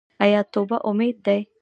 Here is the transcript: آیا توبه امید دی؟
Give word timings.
آیا 0.25 0.41
توبه 0.53 0.77
امید 0.89 1.15
دی؟ 1.25 1.39